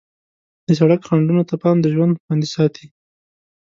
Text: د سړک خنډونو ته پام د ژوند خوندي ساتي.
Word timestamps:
د 0.67 0.69
سړک 0.79 1.01
خنډونو 1.07 1.43
ته 1.49 1.55
پام 1.63 1.77
د 1.81 1.85
ژوند 1.93 2.19
خوندي 2.21 2.49
ساتي. 2.55 2.85